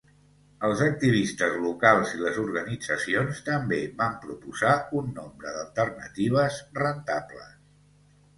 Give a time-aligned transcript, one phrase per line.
[0.67, 7.55] Els activistes locals i les organitzacions també van proposar un nombre d'alternatives rentables.